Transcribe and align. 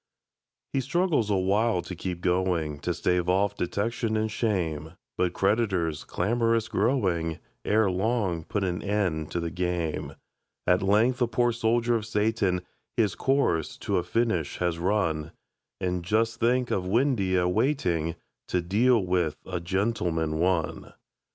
He 0.73 0.81
struggles 0.81 1.29
awhile 1.29 1.83
to 1.83 1.95
keep 1.95 2.21
going, 2.21 2.79
To 2.79 2.91
stave 2.91 3.29
off 3.29 3.53
detection 3.55 4.17
and 4.17 4.31
shame; 4.31 4.93
But 5.15 5.33
creditors, 5.33 6.05
clamorous 6.05 6.67
growing, 6.67 7.37
Ere 7.65 7.91
long 7.91 8.43
put 8.43 8.63
an 8.63 8.81
end 8.81 9.29
to 9.29 9.39
the 9.39 9.51
game. 9.51 10.15
At 10.65 10.81
length 10.81 11.19
the 11.19 11.27
poor 11.27 11.51
soldier 11.51 11.93
of 11.93 12.07
Satan 12.07 12.63
His 12.97 13.13
course 13.13 13.77
to 13.77 13.97
a 13.97 14.03
finish 14.03 14.57
has 14.57 14.79
run 14.79 15.33
And 15.79 16.03
just 16.03 16.39
think 16.39 16.71
of 16.71 16.83
Windeyer 16.87 17.47
waiting 17.47 18.15
To 18.47 18.59
deal 18.59 19.05
with 19.05 19.37
"A 19.45 19.59
Gentleman, 19.59 20.39
One"! 20.39 20.93